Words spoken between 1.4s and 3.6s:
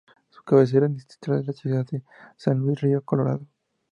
es la ciudad de San Luis Río Colorado.